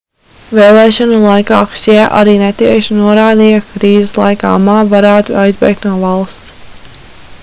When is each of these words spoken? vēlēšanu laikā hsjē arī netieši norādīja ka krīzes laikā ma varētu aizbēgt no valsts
vēlēšanu 0.59 1.17
laikā 1.25 1.59
hsjē 1.73 1.97
arī 2.21 2.33
netieši 2.43 2.97
norādīja 3.01 3.61
ka 3.67 3.71
krīzes 3.75 4.17
laikā 4.23 4.57
ma 4.67 4.79
varētu 4.95 5.37
aizbēgt 5.43 5.89
no 5.89 5.93
valsts 6.05 6.93